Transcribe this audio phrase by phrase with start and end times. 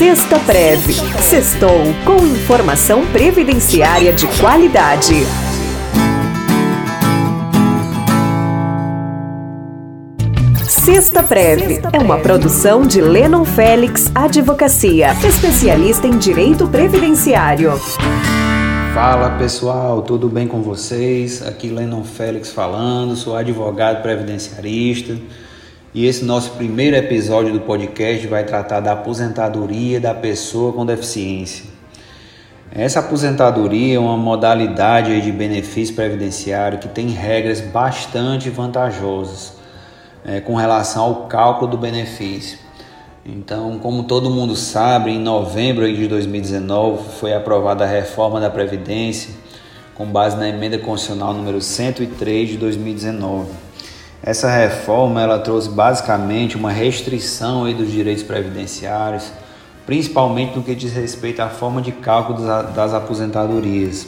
[0.00, 0.94] Sexta Preve.
[1.20, 5.12] Sextou com informação previdenciária de qualidade.
[10.66, 17.72] Sexta Preve é uma produção de Lennon Félix Advocacia, especialista em direito previdenciário.
[18.94, 21.46] Fala pessoal, tudo bem com vocês?
[21.46, 25.18] Aqui Lennon Félix falando, sou advogado previdenciarista
[25.92, 31.64] e esse nosso primeiro episódio do podcast vai tratar da aposentadoria da pessoa com deficiência.
[32.72, 39.54] Essa aposentadoria é uma modalidade de benefício previdenciário que tem regras bastante vantajosas
[40.24, 42.58] é, com relação ao cálculo do benefício.
[43.26, 49.34] Então, como todo mundo sabe, em novembro de 2019 foi aprovada a reforma da Previdência
[49.94, 53.69] com base na emenda constitucional número 103 de 2019.
[54.22, 59.32] Essa reforma ela trouxe basicamente uma restrição aí dos direitos previdenciários,
[59.86, 64.06] principalmente no que diz respeito à forma de cálculo das aposentadorias.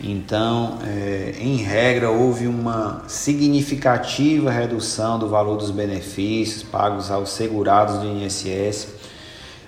[0.00, 7.98] Então, é, em regra, houve uma significativa redução do valor dos benefícios pagos aos segurados
[7.98, 8.88] do INSS,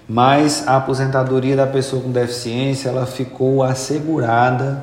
[0.09, 4.83] mas a aposentadoria da pessoa com deficiência ela ficou assegurada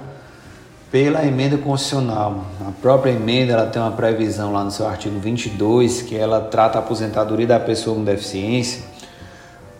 [0.94, 2.45] pela emenda constitucional.
[2.61, 6.77] A própria emenda ela tem uma previsão lá no seu artigo 22 que ela trata
[6.77, 8.83] a aposentadoria da pessoa com deficiência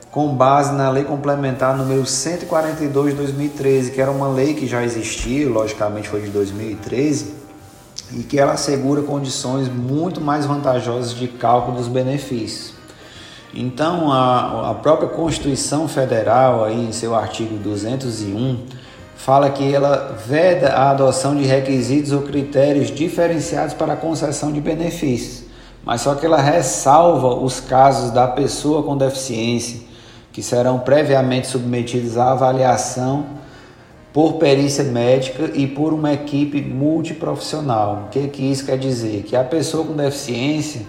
[0.10, 4.84] com base na Lei Complementar número 142 de 2013, que era uma lei que já
[4.84, 7.34] existia, logicamente foi de 2013,
[8.12, 12.74] e que ela assegura condições muito mais vantajosas de cálculo dos benefícios.
[13.56, 18.83] Então, a, a própria Constituição Federal, aí, em seu artigo 201,
[19.24, 24.60] fala que ela veda a adoção de requisitos ou critérios diferenciados para a concessão de
[24.60, 25.46] benefícios,
[25.86, 29.80] mas só que ela ressalva os casos da pessoa com deficiência
[30.34, 33.26] que serão previamente submetidos à avaliação
[34.12, 38.08] por perícia médica e por uma equipe multiprofissional.
[38.08, 39.24] O que, que isso quer dizer?
[39.24, 40.82] Que a pessoa com deficiência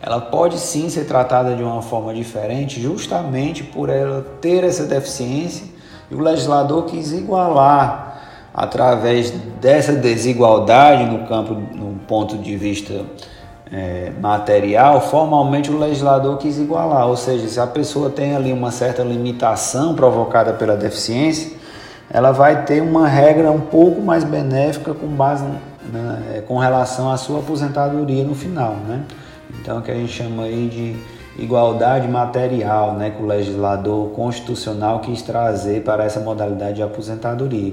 [0.00, 5.79] ela pode sim ser tratada de uma forma diferente, justamente por ela ter essa deficiência
[6.10, 8.20] e o legislador quis igualar
[8.52, 13.04] através dessa desigualdade no campo, no ponto de vista
[13.72, 18.72] é, material, formalmente o legislador quis igualar, ou seja, se a pessoa tem ali uma
[18.72, 21.52] certa limitação provocada pela deficiência,
[22.12, 25.44] ela vai ter uma regra um pouco mais benéfica com base
[26.34, 29.02] é, com relação à sua aposentadoria no final, né?
[29.60, 30.96] Então, o que a gente chama aí de
[31.40, 37.72] igualdade material, né, que o legislador constitucional quis trazer para essa modalidade de aposentadoria.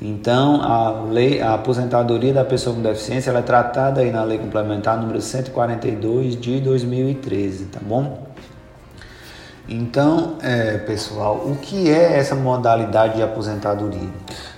[0.00, 4.38] Então, a, lei, a aposentadoria da pessoa com deficiência ela é tratada aí na Lei
[4.38, 8.33] Complementar número 142 de 2013, tá bom?
[9.66, 14.10] Então, é, pessoal, o que é essa modalidade de aposentadoria?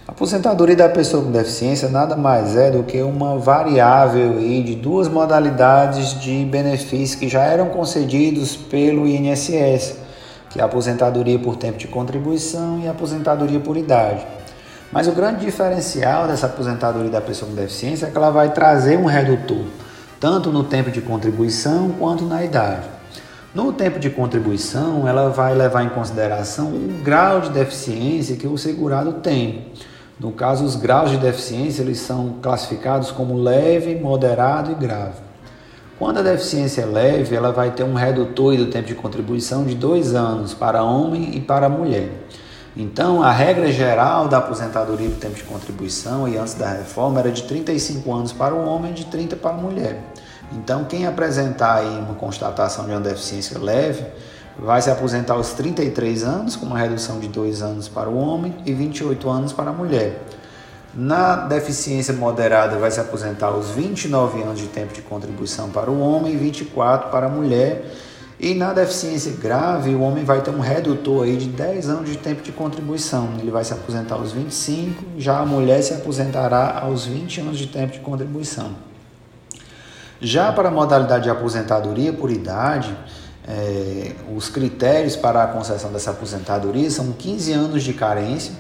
[0.07, 4.75] A aposentadoria da pessoa com deficiência nada mais é do que uma variável aí de
[4.75, 9.95] duas modalidades de benefícios que já eram concedidos pelo INSS,
[10.51, 14.27] que é a aposentadoria por tempo de contribuição e a aposentadoria por idade.
[14.91, 18.99] Mas o grande diferencial dessa aposentadoria da pessoa com deficiência é que ela vai trazer
[18.99, 19.67] um redutor,
[20.19, 22.96] tanto no tempo de contribuição quanto na idade.
[23.57, 28.59] No tempo de contribuição, ela vai levar em consideração o grau de deficiência que o
[28.59, 29.69] segurado tem.
[30.21, 35.23] No caso, os graus de deficiência eles são classificados como leve, moderado e grave.
[35.99, 39.75] Quando a deficiência é leve, ela vai ter um redutor do tempo de contribuição de
[39.75, 42.11] dois anos para homem e para mulher.
[42.77, 47.33] Então, a regra geral da aposentadoria por tempo de contribuição e antes da reforma era
[47.33, 50.13] de 35 anos para o homem e de 30 para a mulher.
[50.53, 54.05] Então, quem apresentar aí uma constatação de uma deficiência leve
[54.59, 58.55] vai se aposentar aos 33 anos, com uma redução de 2 anos para o homem
[58.65, 60.23] e 28 anos para a mulher.
[60.95, 66.01] Na deficiência moderada, vai se aposentar aos 29 anos de tempo de contribuição para o
[66.01, 67.85] homem e 24 para a mulher
[68.39, 72.19] e na deficiência grave, o homem vai ter um redutor aí de 10 anos de
[72.19, 73.31] tempo de contribuição.
[73.39, 77.67] Ele vai se aposentar aos 25, já a mulher se aposentará aos 20 anos de
[77.67, 78.73] tempo de contribuição.
[80.21, 82.97] Já para a modalidade de aposentadoria por idade,
[83.47, 88.55] é, os critérios para a concessão dessa aposentadoria são 15 anos de carência.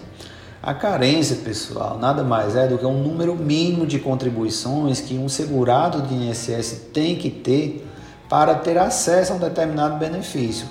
[0.62, 5.28] A carência, pessoal, nada mais é do que um número mínimo de contribuições que um
[5.28, 7.88] segurado de INSS tem que ter
[8.28, 10.66] para ter acesso a um determinado benefício.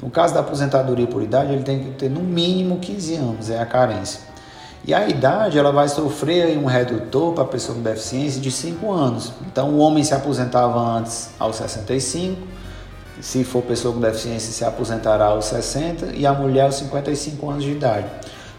[0.00, 3.58] No caso da aposentadoria por idade, ele tem que ter no mínimo 15 anos, é
[3.58, 4.20] a carência.
[4.88, 8.90] E a idade, ela vai sofrer um redutor para a pessoa com deficiência de 5
[8.90, 9.34] anos.
[9.46, 12.40] Então, o homem se aposentava antes aos 65,
[13.20, 17.64] se for pessoa com deficiência, se aposentará aos 60 e a mulher aos 55 anos
[17.64, 18.06] de idade.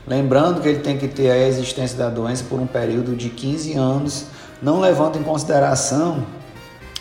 [0.06, 3.74] Lembrando que ele tem que ter a existência da doença por um período de 15
[3.74, 4.26] anos,
[4.62, 6.24] não levando em consideração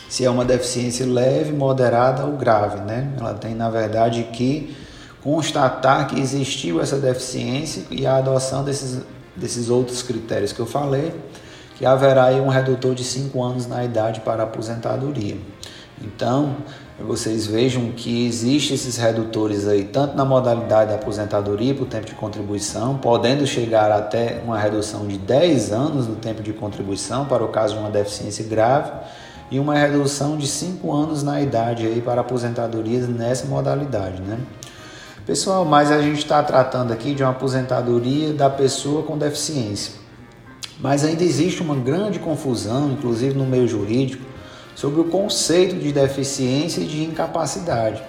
[0.09, 3.13] se é uma deficiência leve, moderada ou grave, né?
[3.21, 4.75] Ela tem, na verdade, que
[5.23, 9.03] constatar que existiu essa deficiência e a adoção desses,
[9.39, 11.15] desses outros critérios que eu falei,
[11.77, 15.37] que haverá aí um redutor de 5 anos na idade para aposentadoria.
[16.03, 16.57] Então,
[17.01, 22.15] vocês vejam que existem esses redutores aí, tanto na modalidade da aposentadoria por tempo de
[22.15, 27.49] contribuição, podendo chegar até uma redução de 10 anos no tempo de contribuição para o
[27.49, 28.91] caso de uma deficiência grave,
[29.51, 34.39] e uma redução de 5 anos na idade aí para aposentadoria nessa modalidade, né?
[35.29, 39.93] Pessoal, mas a gente está tratando aqui de uma aposentadoria da pessoa com deficiência.
[40.81, 44.25] Mas ainda existe uma grande confusão, inclusive no meio jurídico,
[44.75, 48.03] sobre o conceito de deficiência e de incapacidade.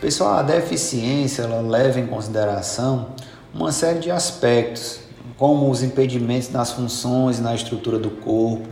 [0.00, 3.08] Pessoal, a deficiência ela leva em consideração
[3.52, 5.00] uma série de aspectos,
[5.36, 8.66] como os impedimentos nas funções e na estrutura do corpo,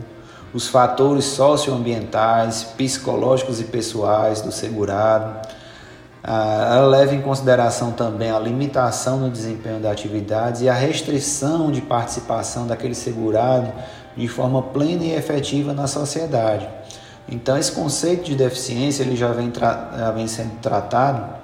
[0.55, 5.58] os fatores socioambientais, psicológicos e pessoais do segurado.
[6.23, 11.71] Ah, ela leva em consideração também a limitação no desempenho da atividade e a restrição
[11.71, 13.71] de participação daquele segurado
[14.17, 16.67] de forma plena e efetiva na sociedade.
[17.31, 21.35] Então, esse conceito de deficiência ele já vem, já vem sendo tratado,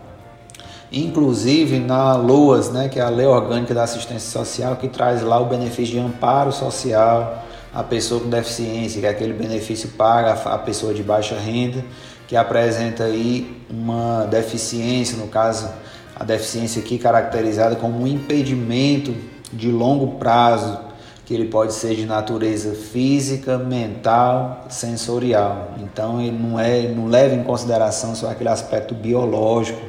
[0.91, 5.39] inclusive na LOAS, né, que é a Lei Orgânica da Assistência Social, que traz lá
[5.39, 7.43] o benefício de amparo social,
[7.73, 11.83] a pessoa com deficiência, que é aquele benefício paga a pessoa de baixa renda,
[12.27, 15.69] que apresenta aí uma deficiência, no caso,
[16.15, 19.13] a deficiência aqui caracterizada como um impedimento
[19.51, 20.79] de longo prazo,
[21.25, 25.71] que ele pode ser de natureza física, mental, sensorial.
[25.79, 29.81] Então ele não é, não leva em consideração só aquele aspecto biológico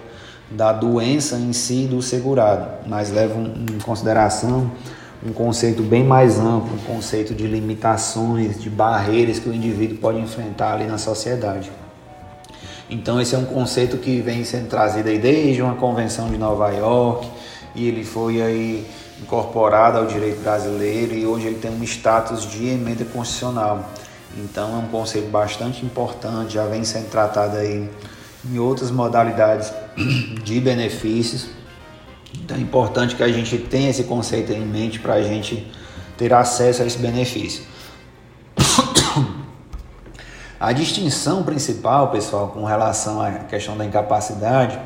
[0.51, 4.71] da doença em si do segurado, mas leva em consideração
[5.25, 10.19] um conceito bem mais amplo, um conceito de limitações, de barreiras que o indivíduo pode
[10.19, 11.71] enfrentar ali na sociedade.
[12.89, 16.71] Então esse é um conceito que vem sendo trazido aí desde uma convenção de Nova
[16.71, 17.29] York
[17.75, 18.87] e ele foi aí
[19.21, 23.91] incorporado ao direito brasileiro e hoje ele tem um status de emenda constitucional.
[24.37, 27.89] Então é um conceito bastante importante, já vem sendo tratado aí
[28.45, 29.73] em outras modalidades
[30.45, 31.57] de benefícios
[32.43, 35.67] então é importante que a gente tenha esse conceito em mente para a gente
[36.17, 37.65] ter acesso a esse benefício.
[40.59, 44.79] A distinção principal, pessoal, com relação à questão da incapacidade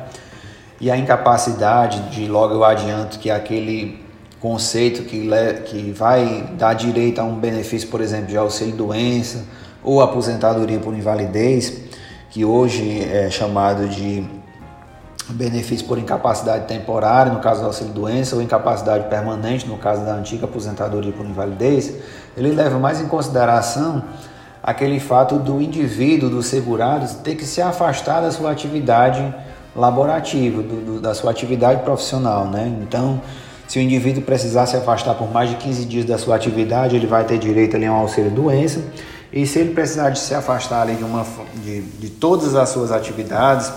[0.81, 4.03] e a incapacidade de logo eu adianto que é aquele
[4.41, 5.29] conceito que,
[5.67, 9.45] que vai dar direito a um benefício, por exemplo, de auxílio doença
[9.81, 11.83] ou aposentadoria por invalidez,
[12.31, 14.27] que hoje é chamado de
[15.29, 20.15] benefício por incapacidade temporária, no caso do auxílio doença, ou incapacidade permanente, no caso da
[20.15, 21.93] antiga aposentadoria por invalidez,
[22.35, 24.03] ele leva mais em consideração
[24.63, 29.33] aquele fato do indivíduo, do segurado, ter que se afastar da sua atividade
[29.75, 32.45] laborativa, do, do, da sua atividade profissional.
[32.45, 32.71] Né?
[32.81, 33.21] Então,
[33.67, 37.07] se o indivíduo precisar se afastar por mais de 15 dias da sua atividade, ele
[37.07, 38.81] vai ter direito ali a um auxílio doença.
[39.31, 41.25] E se ele precisar de se afastar ali de, uma,
[41.63, 43.71] de, de todas as suas atividades,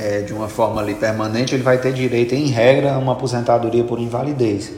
[0.00, 3.84] é, de uma forma ali permanente, ele vai ter direito, em regra, a uma aposentadoria
[3.84, 4.72] por invalidez.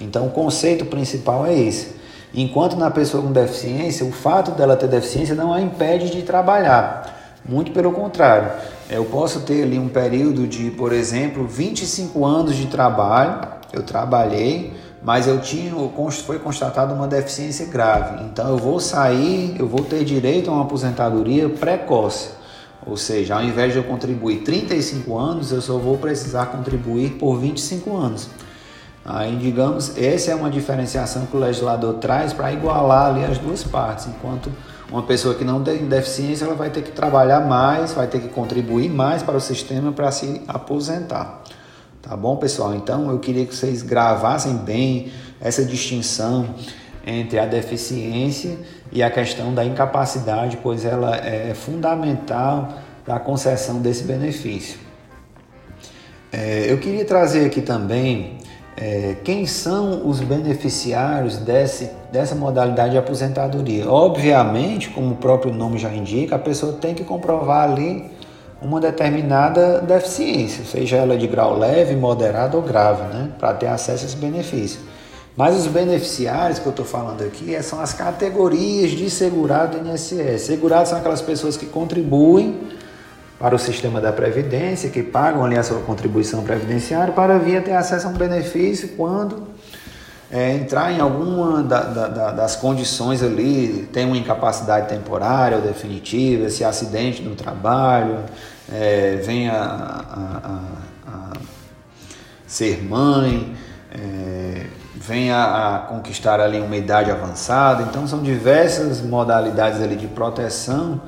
[0.00, 2.01] Então, o conceito principal é esse.
[2.34, 7.40] Enquanto na pessoa com deficiência, o fato dela ter deficiência não a impede de trabalhar.
[7.46, 8.50] Muito pelo contrário.
[8.88, 14.72] Eu posso ter ali um período de, por exemplo, 25 anos de trabalho, eu trabalhei,
[15.02, 15.74] mas eu tinha,
[16.24, 18.24] foi constatada uma deficiência grave.
[18.24, 22.30] Então eu vou sair, eu vou ter direito a uma aposentadoria precoce.
[22.86, 27.38] Ou seja, ao invés de eu contribuir 35 anos, eu só vou precisar contribuir por
[27.38, 28.28] 25 anos.
[29.04, 33.64] Aí, digamos, essa é uma diferenciação que o legislador traz para igualar ali as duas
[33.64, 34.06] partes.
[34.06, 34.50] Enquanto
[34.90, 38.28] uma pessoa que não tem deficiência, ela vai ter que trabalhar mais, vai ter que
[38.28, 41.42] contribuir mais para o sistema para se aposentar.
[42.00, 42.74] Tá bom, pessoal?
[42.74, 46.54] Então, eu queria que vocês gravassem bem essa distinção
[47.04, 48.56] entre a deficiência
[48.92, 52.68] e a questão da incapacidade, pois ela é fundamental
[53.04, 54.78] para a concessão desse benefício.
[56.30, 58.38] É, eu queria trazer aqui também
[58.76, 63.88] é, quem são os beneficiários desse, dessa modalidade de aposentadoria.
[63.90, 68.10] Obviamente, como o próprio nome já indica, a pessoa tem que comprovar ali
[68.60, 74.04] uma determinada deficiência, seja ela de grau leve, moderado ou grave, né, para ter acesso
[74.04, 74.80] a esse benefício.
[75.36, 79.88] Mas os beneficiários que eu estou falando aqui é, são as categorias de segurado do
[79.88, 80.42] INSS.
[80.42, 82.60] Segurados são aquelas pessoas que contribuem
[83.42, 87.60] para o sistema da Previdência, que pagam ali a sua contribuição previdenciária, para vir a
[87.60, 89.48] ter acesso a um benefício quando
[90.30, 96.46] é, entrar em alguma da, da, das condições ali, tem uma incapacidade temporária ou definitiva,
[96.46, 98.20] esse acidente no trabalho,
[98.72, 100.60] é, vem a, a,
[101.10, 101.32] a,
[102.46, 103.56] ser mãe,
[103.92, 107.82] é, vem a, conquistar ali uma idade avançada.
[107.82, 111.00] Então são diversas modalidades ali de proteção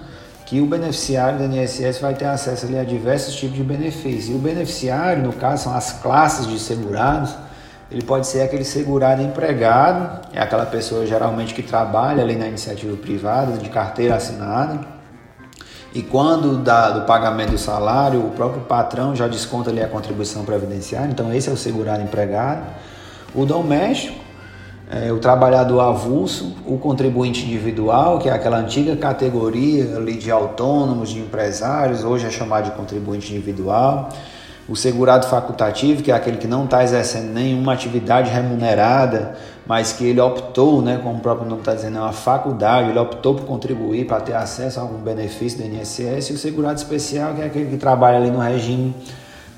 [0.54, 4.28] que o beneficiário do INSS vai ter acesso ali a diversos tipos de benefícios.
[4.28, 7.34] E o beneficiário, no caso, são as classes de segurados.
[7.90, 12.96] Ele pode ser aquele segurado empregado, é aquela pessoa geralmente que trabalha ali na iniciativa
[12.96, 14.78] privada, de carteira assinada.
[15.92, 20.44] E quando dá do pagamento do salário, o próprio patrão já desconta ali a contribuição
[20.44, 21.10] previdenciária.
[21.10, 22.62] Então esse é o segurado empregado.
[23.34, 24.23] O doméstico
[24.90, 31.10] é, o trabalhador avulso, o contribuinte individual, que é aquela antiga categoria ali de autônomos,
[31.10, 34.10] de empresários, hoje é chamado de contribuinte individual,
[34.68, 39.36] o segurado facultativo, que é aquele que não está exercendo nenhuma atividade remunerada,
[39.66, 42.98] mas que ele optou, né, como o próprio nome está dizendo, é uma faculdade, ele
[42.98, 47.34] optou por contribuir para ter acesso a algum benefício do INSS, e o segurado especial,
[47.34, 48.94] que é aquele que trabalha ali no regime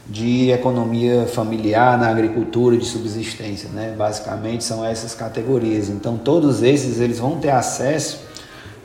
[0.09, 3.95] de economia familiar na agricultura de subsistência, né?
[3.97, 5.89] Basicamente são essas categorias.
[5.89, 8.21] Então todos esses eles vão ter acesso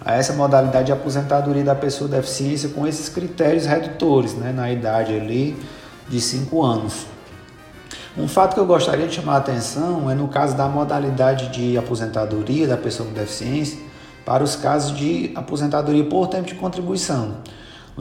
[0.03, 4.51] a essa modalidade de aposentadoria da pessoa deficiência com esses critérios redutores, né?
[4.51, 5.55] Na idade ali
[6.09, 7.05] de 5 anos.
[8.17, 11.77] Um fato que eu gostaria de chamar a atenção é no caso da modalidade de
[11.77, 13.77] aposentadoria da pessoa com deficiência
[14.25, 17.35] para os casos de aposentadoria por tempo de contribuição.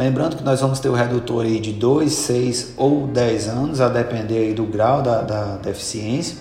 [0.00, 3.88] Lembrando que nós vamos ter o redutor aí de 2, 6 ou 10 anos, a
[3.90, 6.38] depender aí do grau da, da deficiência.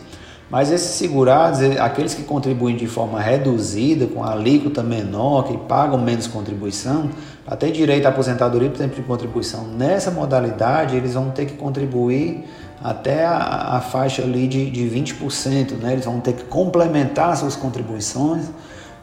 [0.50, 6.26] Mas esses segurados, aqueles que contribuem de forma reduzida, com alíquota menor, que pagam menos
[6.26, 7.10] contribuição,
[7.46, 11.56] para ter direito à aposentadoria por tempo de contribuição nessa modalidade, eles vão ter que
[11.56, 12.46] contribuir
[12.82, 15.92] até a, a faixa ali de, de 20%, né?
[15.92, 18.46] eles vão ter que complementar suas contribuições,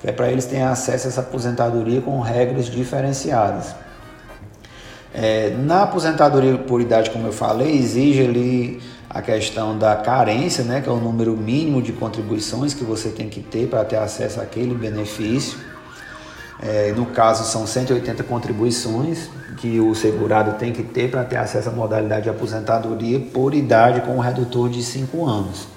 [0.01, 3.85] que é para eles terem acesso a essa aposentadoria com regras diferenciadas.
[5.15, 10.81] É, na aposentadoria por idade, como eu falei, exige ali a questão da carência, né,
[10.81, 14.41] que é o número mínimo de contribuições que você tem que ter para ter acesso
[14.41, 15.59] àquele benefício.
[16.61, 21.69] É, no caso, são 180 contribuições que o segurado tem que ter para ter acesso
[21.69, 25.76] à modalidade de aposentadoria por idade com um redutor de 5 anos.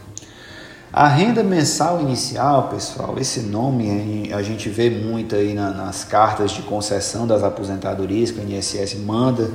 [0.91, 6.63] A renda mensal inicial, pessoal, esse nome a gente vê muito aí nas cartas de
[6.63, 9.51] concessão das aposentadorias que o INSS manda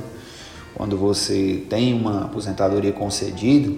[0.73, 3.69] quando você tem uma aposentadoria concedida,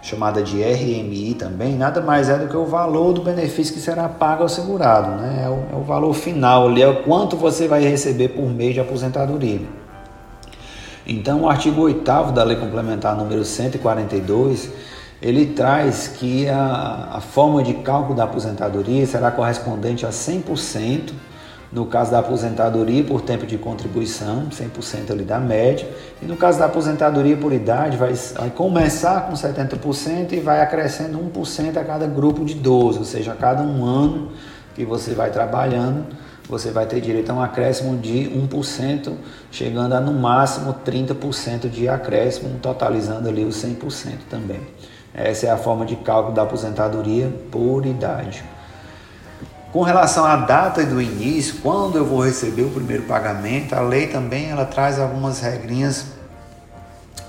[0.00, 4.08] chamada de RMI também, nada mais é do que o valor do benefício que será
[4.08, 5.42] pago ao segurado, né?
[5.44, 8.72] É o, é o valor final ali, é o quanto você vai receber por mês
[8.72, 9.60] de aposentadoria.
[11.06, 14.91] Então, o artigo 8 da Lei Complementar número 142
[15.22, 21.12] ele traz que a, a forma de cálculo da aposentadoria será correspondente a 100%
[21.72, 25.88] no caso da aposentadoria por tempo de contribuição, 100% ali da média,
[26.20, 31.18] e no caso da aposentadoria por idade, vai, vai começar com 70% e vai acrescendo
[31.18, 34.32] 1% a cada grupo de 12, ou seja, a cada um ano
[34.74, 36.04] que você vai trabalhando,
[36.46, 39.14] você vai ter direito a um acréscimo de 1%,
[39.50, 44.60] chegando a no máximo 30% de acréscimo, totalizando ali os 100% também.
[45.14, 48.42] Essa é a forma de cálculo da aposentadoria por idade.
[49.72, 54.06] Com relação à data do início, quando eu vou receber o primeiro pagamento, a lei
[54.06, 56.06] também ela traz algumas regrinhas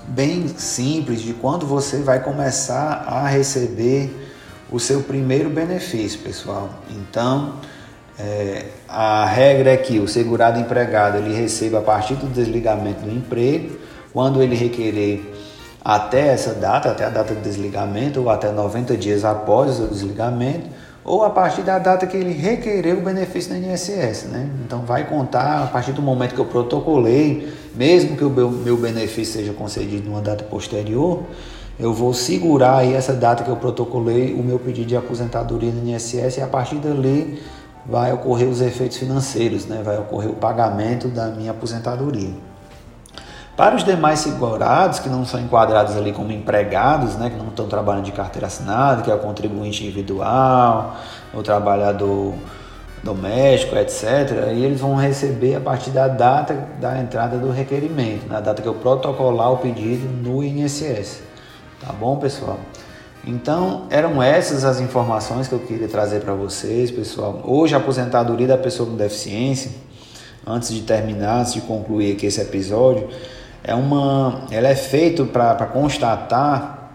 [0.06, 4.14] bem simples de quando você vai começar a receber
[4.70, 6.68] o seu primeiro benefício, pessoal.
[6.90, 7.54] Então,
[8.18, 13.10] é, a regra é que o segurado empregado ele receba a partir do desligamento do
[13.10, 13.78] emprego,
[14.12, 15.33] quando ele requerer
[15.84, 20.70] até essa data, até a data de desligamento, ou até 90 dias após o desligamento,
[21.04, 24.24] ou a partir da data que ele requereu o benefício do INSS.
[24.30, 24.48] Né?
[24.64, 28.78] Então vai contar a partir do momento que eu protocolei, mesmo que o meu, meu
[28.78, 31.22] benefício seja concedido numa data posterior,
[31.78, 35.86] eu vou segurar aí essa data que eu protocolei o meu pedido de aposentadoria no
[35.86, 37.42] INSS e a partir dali
[37.84, 39.82] vai ocorrer os efeitos financeiros, né?
[39.84, 42.53] vai ocorrer o pagamento da minha aposentadoria.
[43.56, 47.68] Para os demais segurados, que não são enquadrados ali como empregados, né, que não estão
[47.68, 50.96] trabalhando de carteira assinada, que é o contribuinte individual,
[51.32, 52.34] o trabalhador
[53.04, 58.40] doméstico, etc., e eles vão receber a partir da data da entrada do requerimento, na
[58.40, 61.20] data que eu protocolar o pedido no INSS.
[61.80, 62.58] Tá bom, pessoal?
[63.24, 67.40] Então, eram essas as informações que eu queria trazer para vocês, pessoal.
[67.44, 69.70] Hoje, a aposentadoria da pessoa com deficiência,
[70.46, 73.08] antes de terminar, antes de concluir aqui esse episódio,
[73.66, 76.90] é uma, ela é feito para constatar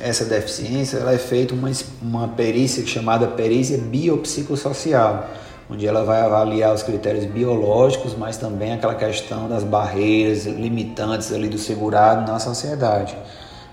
[0.00, 1.70] essa deficiência, ela é feita uma,
[2.02, 5.30] uma perícia chamada perícia biopsicossocial,
[5.70, 11.48] onde ela vai avaliar os critérios biológicos, mas também aquela questão das barreiras limitantes ali
[11.48, 13.16] do segurado na sociedade.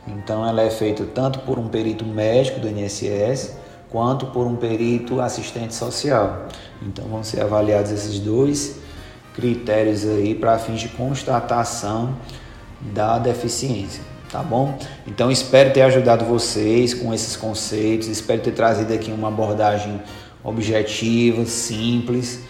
[0.08, 3.56] Então ela é feita tanto por um perito médico do INSS
[3.90, 6.46] quanto por um perito assistente social.
[6.80, 8.79] Então vão ser avaliados esses dois
[9.40, 12.16] critérios aí para fins de constatação
[12.82, 14.78] da deficiência, tá bom?
[15.08, 20.02] Então espero ter ajudado vocês com esses conceitos, espero ter trazido aqui uma abordagem
[20.44, 22.42] objetiva, simples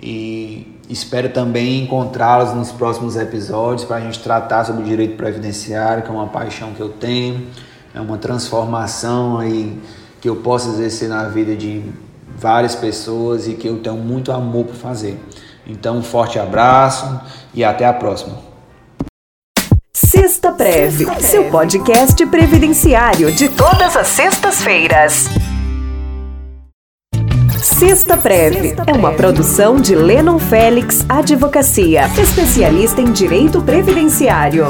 [0.00, 6.02] e espero também encontrá-los nos próximos episódios para a gente tratar sobre o direito previdenciário,
[6.02, 7.46] que é uma paixão que eu tenho,
[7.94, 9.78] é uma transformação aí
[10.20, 11.82] que eu posso exercer na vida de
[12.36, 15.18] várias pessoas e que eu tenho muito amor por fazer.
[15.66, 17.20] Então, um forte abraço
[17.54, 18.38] e até a próxima.
[19.94, 25.28] Sexta Preve, seu podcast previdenciário de todas as sextas-feiras.
[27.62, 34.66] Sexta Preve é uma produção de Lennon Félix Advocacia, especialista em direito previdenciário.